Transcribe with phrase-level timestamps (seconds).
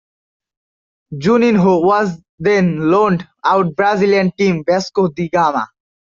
[1.13, 5.69] Juninho was then loaned out to Brazilian team Vasco da Gama.